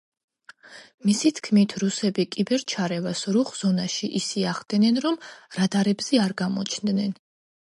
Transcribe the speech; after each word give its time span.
მისი 1.09 1.31
თქმით, 1.39 1.75
რუსები 1.83 2.25
კიბერ-ჩარევას 2.35 3.21
„რუხ 3.37 3.53
ზონაში“ 3.59 4.11
ისე 4.21 4.47
ახდენენ, 4.55 4.99
რომ 5.07 5.21
რადარებზე 5.61 6.23
არ 6.27 6.37
გამოჩნდნენ. 6.45 7.15